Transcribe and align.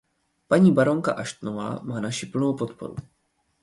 Paní 0.47 0.71
baronka 0.71 1.11
Ashtonová 1.13 1.79
má 1.83 1.99
naši 2.01 2.25
plnou 2.25 2.53
podporu. 2.53 2.95